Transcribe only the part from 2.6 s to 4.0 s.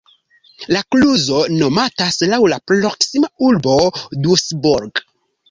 proksima urbo